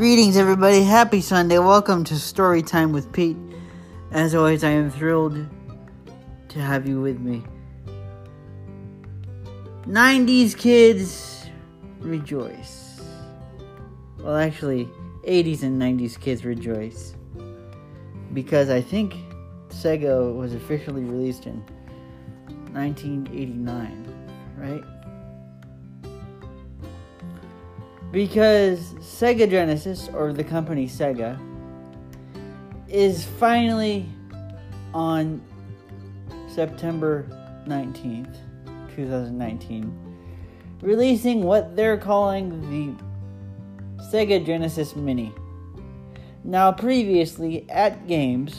Greetings, 0.00 0.38
everybody. 0.38 0.82
Happy 0.82 1.20
Sunday. 1.20 1.58
Welcome 1.58 2.04
to 2.04 2.18
Story 2.18 2.62
Time 2.62 2.90
with 2.90 3.12
Pete. 3.12 3.36
As 4.12 4.34
always, 4.34 4.64
I 4.64 4.70
am 4.70 4.90
thrilled 4.90 5.46
to 6.48 6.58
have 6.58 6.88
you 6.88 7.02
with 7.02 7.20
me. 7.20 7.44
90s 9.82 10.56
kids 10.56 11.44
rejoice. 11.98 13.02
Well, 14.20 14.38
actually, 14.38 14.86
80s 15.28 15.64
and 15.64 15.78
90s 15.78 16.18
kids 16.18 16.46
rejoice. 16.46 17.14
Because 18.32 18.70
I 18.70 18.80
think 18.80 19.14
Sega 19.68 20.34
was 20.34 20.54
officially 20.54 21.04
released 21.04 21.44
in 21.44 21.62
1989, 22.72 24.54
right? 24.56 24.82
Because 28.12 28.92
Sega 28.94 29.48
Genesis, 29.48 30.08
or 30.12 30.32
the 30.32 30.42
company 30.42 30.86
Sega, 30.86 31.38
is 32.88 33.24
finally 33.24 34.06
on 34.92 35.40
September 36.52 37.24
19th, 37.68 38.36
2019, 38.96 40.16
releasing 40.82 41.42
what 41.44 41.76
they're 41.76 41.98
calling 41.98 42.60
the 42.68 44.04
Sega 44.10 44.44
Genesis 44.44 44.96
Mini. 44.96 45.32
Now, 46.42 46.72
previously, 46.72 47.66
AtGames, 47.70 48.56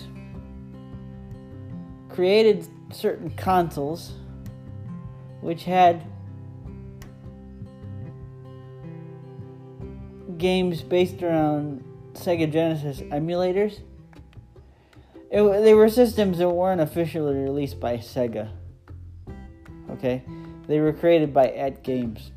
created 2.10 2.68
certain 2.94 3.30
consoles 3.32 4.14
which 5.42 5.64
had 5.64 6.06
games 10.42 10.82
based 10.82 11.24
around 11.24 11.86
Sega 12.14 12.52
Genesis 12.52 13.00
emulators. 13.00 13.80
It, 15.30 15.44
they 15.64 15.74
were 15.74 15.88
systems 15.88 16.40
that 16.40 16.50
weren't 16.50 16.82
officially 16.82 17.36
released 17.36 17.80
by 17.80 17.98
Sega. 17.98 18.50
Okay? 19.92 20.24
They 20.68 20.82
were 20.82 20.92
created 20.92 21.34
by 21.34 21.48
AtGames. 21.48 22.32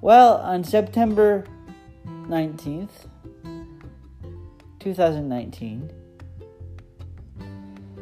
Well, 0.00 0.36
on 0.36 0.62
September 0.62 1.44
19th, 2.06 3.08
2019, 4.78 5.90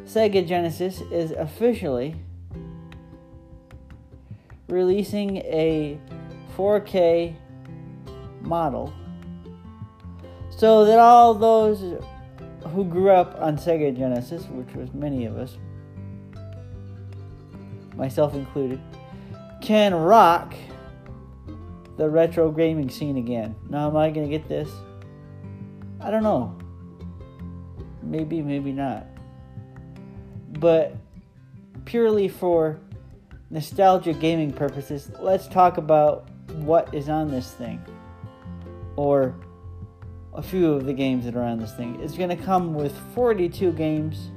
Sega 0.05 0.47
Genesis 0.47 1.01
is 1.11 1.31
officially 1.31 2.15
releasing 4.67 5.37
a 5.37 5.99
4K 6.55 7.35
model 8.41 8.93
so 10.57 10.85
that 10.85 10.97
all 10.97 11.35
those 11.35 12.01
who 12.73 12.83
grew 12.83 13.11
up 13.11 13.39
on 13.39 13.57
Sega 13.57 13.95
Genesis, 13.95 14.45
which 14.45 14.73
was 14.75 14.91
many 14.93 15.25
of 15.25 15.37
us, 15.37 15.57
myself 17.95 18.33
included, 18.33 18.81
can 19.61 19.93
rock 19.93 20.55
the 21.97 22.09
retro 22.09 22.51
gaming 22.51 22.89
scene 22.89 23.17
again. 23.17 23.55
Now, 23.69 23.87
am 23.87 23.97
I 23.97 24.09
going 24.09 24.29
to 24.29 24.35
get 24.35 24.47
this? 24.47 24.69
I 25.99 26.09
don't 26.09 26.23
know. 26.23 26.57
Maybe, 28.01 28.41
maybe 28.41 28.71
not. 28.71 29.05
But 30.59 30.95
purely 31.85 32.27
for 32.27 32.79
nostalgia 33.51 34.13
gaming 34.13 34.51
purposes, 34.51 35.11
let's 35.19 35.47
talk 35.47 35.77
about 35.77 36.29
what 36.53 36.91
is 36.95 37.09
on 37.09 37.29
this 37.29 37.51
thing 37.51 37.79
or 38.97 39.35
a 40.33 40.43
few 40.43 40.73
of 40.73 40.85
the 40.85 40.93
games 40.93 41.23
that 41.25 41.35
are 41.35 41.43
on 41.43 41.59
this 41.59 41.73
thing. 41.73 41.99
It's 42.01 42.17
going 42.17 42.29
to 42.29 42.35
come 42.35 42.73
with 42.73 42.95
42 43.15 43.71
games. 43.71 44.31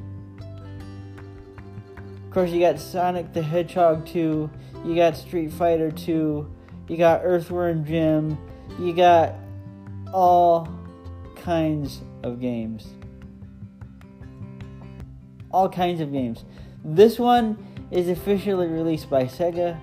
Of 2.24 2.30
course, 2.30 2.50
you 2.50 2.60
got 2.60 2.78
Sonic 2.78 3.32
the 3.32 3.42
Hedgehog 3.42 4.06
2, 4.06 4.48
you 4.84 4.94
got 4.94 5.16
Street 5.16 5.52
Fighter 5.52 5.90
2, 5.90 6.48
you 6.88 6.96
got 6.96 7.22
Earthworm 7.24 7.84
Jim, 7.84 8.38
you 8.78 8.94
got 8.94 9.34
all 10.12 10.68
kinds 11.36 12.02
of 12.22 12.40
games. 12.40 12.86
All 15.50 15.68
kinds 15.68 16.00
of 16.00 16.12
games. 16.12 16.44
This 16.84 17.18
one 17.18 17.58
is 17.90 18.08
officially 18.08 18.68
released 18.68 19.10
by 19.10 19.24
Sega. 19.24 19.78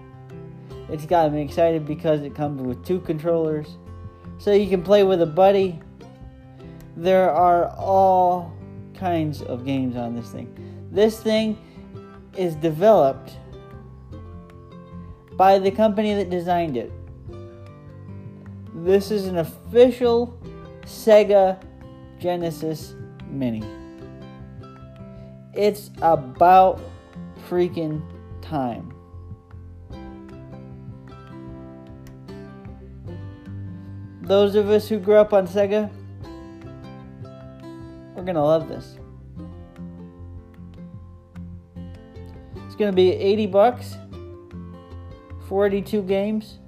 It's 0.89 1.05
got 1.05 1.33
me 1.33 1.41
excited 1.41 1.85
because 1.85 2.21
it 2.21 2.33
comes 2.33 2.61
with 2.61 2.85
two 2.85 3.01
controllers 3.01 3.75
so 4.37 4.53
you 4.53 4.69
can 4.69 4.83
play 4.83 5.03
with 5.03 5.21
a 5.21 5.25
buddy. 5.25 5.79
There 6.95 7.29
are 7.29 7.69
all 7.75 8.53
kinds 8.93 9.41
of 9.41 9.65
games 9.65 9.95
on 9.95 10.15
this 10.15 10.31
thing. 10.31 10.87
This 10.91 11.19
thing 11.21 11.57
is 12.35 12.55
developed 12.55 13.33
by 15.33 15.59
the 15.59 15.71
company 15.71 16.15
that 16.15 16.29
designed 16.29 16.77
it. 16.77 16.91
This 18.73 19.11
is 19.11 19.25
an 19.25 19.37
official 19.37 20.39
Sega 20.83 21.61
Genesis 22.19 22.95
Mini. 23.29 23.63
It's 25.53 25.91
about 26.01 26.79
freaking 27.49 28.01
time. 28.41 28.96
Those 34.27 34.55
of 34.55 34.69
us 34.69 34.89
who 34.89 34.99
grew 34.99 35.15
up 35.15 35.31
on 35.31 35.47
Sega, 35.47 35.89
we're 38.13 38.23
gonna 38.23 38.43
love 38.43 38.67
this. 38.67 38.97
It's 42.65 42.75
gonna 42.75 42.91
be 42.91 43.13
80 43.13 43.47
bucks, 43.47 43.95
42 45.47 46.01
games. 46.01 46.59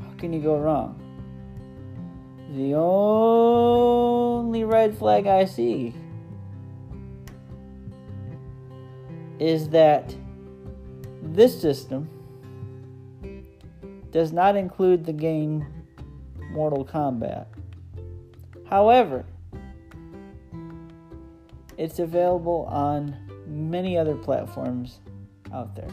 How 0.00 0.12
can 0.16 0.32
you 0.32 0.40
go 0.40 0.58
wrong? 0.58 0.96
The 2.56 2.74
only 2.74 4.64
red 4.64 4.96
flag 4.96 5.26
I 5.26 5.44
see 5.44 5.94
is 9.38 9.68
that 9.68 10.14
this 11.22 11.60
system 11.60 12.08
does 14.10 14.32
not 14.32 14.56
include 14.56 15.04
the 15.04 15.12
game 15.12 15.66
Mortal 16.50 16.84
Kombat. 16.84 17.46
However, 18.68 19.24
it's 21.76 21.98
available 21.98 22.66
on 22.68 23.16
many 23.46 23.96
other 23.96 24.14
platforms 24.14 25.00
out 25.52 25.74
there. 25.74 25.90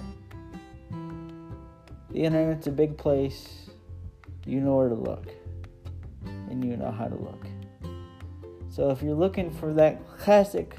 The 2.11 2.23
internet's 2.23 2.67
a 2.67 2.71
big 2.71 2.97
place. 2.97 3.69
You 4.45 4.61
know 4.61 4.75
where 4.75 4.89
to 4.89 4.95
look, 4.95 5.27
and 6.49 6.63
you 6.63 6.77
know 6.77 6.91
how 6.91 7.07
to 7.07 7.15
look. 7.15 7.45
So 8.69 8.91
if 8.91 9.01
you're 9.01 9.15
looking 9.15 9.51
for 9.51 9.73
that 9.73 10.07
classic, 10.17 10.77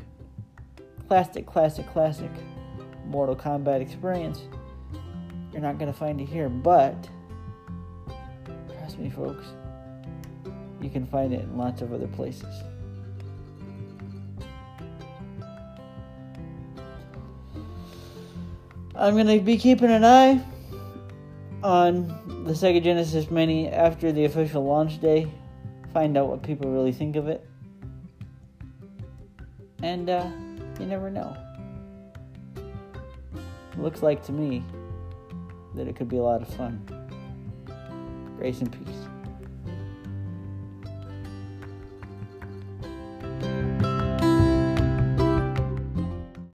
classic, 1.09 1.47
classic, 1.47 1.91
classic 1.93 2.31
Mortal 3.06 3.37
Kombat 3.37 3.81
experience, 3.81 4.43
you're 5.53 5.62
not 5.62 5.78
going 5.78 5.93
to 5.93 5.99
find 5.99 6.21
it 6.21 6.28
here. 6.28 6.49
But, 6.49 7.09
trust 8.78 8.99
me, 8.99 9.11
folks, 9.11 9.47
you 10.81 10.91
can 10.91 11.06
find 11.06 11.33
it 11.33 11.41
in 11.41 11.56
lots 11.56 11.83
of 11.83 11.93
other 11.93 12.06
places. 12.09 12.62
I'm 18.94 19.15
going 19.15 19.27
to 19.28 19.38
be 19.38 19.56
keeping 19.56 19.91
an 19.91 20.05
eye 20.05 20.44
on 21.62 22.08
the 22.44 22.52
Sega 22.52 22.82
Genesis 22.82 23.31
Mini 23.31 23.69
after 23.69 24.11
the 24.11 24.25
official 24.25 24.64
launch 24.64 25.00
day. 25.00 25.31
Find 25.93 26.17
out 26.17 26.29
what 26.29 26.43
people 26.43 26.70
really 26.70 26.93
think 26.93 27.17
of 27.17 27.29
it. 27.29 27.47
And 29.82 30.11
uh, 30.11 30.29
you 30.81 30.87
never 30.87 31.11
know. 31.11 31.37
Looks 33.76 34.02
like 34.02 34.25
to 34.26 34.32
me 34.32 34.64
that 35.76 35.87
it 35.87 35.94
could 35.94 36.08
be 36.08 36.17
a 36.17 36.23
lot 36.23 36.43
of 36.43 36.49
fun. 36.55 36.85
Grace 38.37 38.61
and 38.61 38.73
peace. 38.73 39.18